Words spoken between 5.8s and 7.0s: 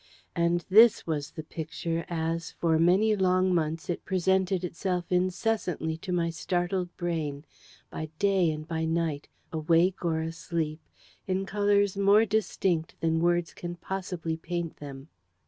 to my startled